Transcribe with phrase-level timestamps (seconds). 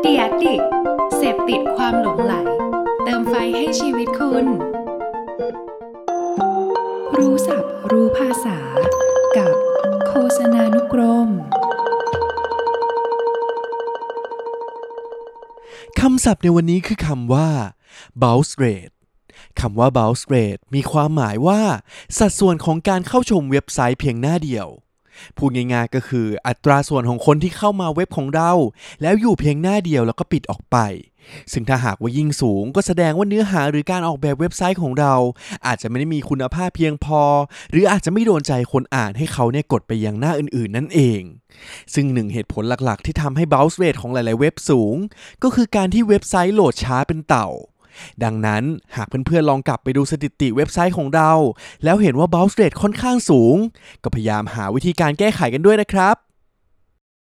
[0.00, 0.62] เดียดิก
[1.16, 2.34] เสพติดความหลงไหล
[3.04, 4.46] เติมไฟให้ชีวิตคุณ
[7.16, 8.58] รู้ศัพท์รู้ภาษา
[9.36, 9.54] กับ
[10.06, 11.28] โฆษณานุกรม
[16.00, 17.48] คำศัพท์ในวันนี้คือคำว่า
[18.22, 18.94] bounce rate
[19.60, 21.60] คำว่า bounce rate มีความหมายว่า
[22.18, 24.68] สัดส่วนของการเข้าชมเว็บไซต์เพียงหน้าเดียว
[25.38, 28.52] พูดง่ายๆก็คืออัตราส่วนของคนที่เข้ามาเว็บของเรา
[29.02, 30.78] แล้วอยู่เพียงหน้าเดียวแล้วก็ปิดออกไป
[31.52, 35.14] ซึ่งถ้าหากว่ายิ่งสูงก็แสดงว่าเนื้อหาหรือการออกแบบเว็บไซต์ของเรา
[35.66, 37.22] อาจจะไม่ได้มีคุณภาพเพียงพอ
[37.70, 41.20] หรืออาจจะไม่โดนใจคนอ่านให้เขาเนี่ยกดไปยังหน้าอื่นๆนั่นเอง
[41.94, 44.96] ซึ่งหนึ่งเหตุผลหลักๆ ที่ทำให้ bounce rate ของหลายๆเว็บสูง
[45.42, 47.48] ก็คือการที่เว็บไซต์โหลดช้าเป็นเต่า
[48.24, 48.62] ดังนั้น
[48.96, 51.32] หากเพื่อนๆลองกลับไปดูสถิติเว็บไซต์ของเรา
[51.84, 53.56] แล้วเห็นว่า bounce rate ค่อนข้างสูง
[54.02, 56.25] ก็พยายามหาวิธีการแก้ไขกันด้วยนะครับ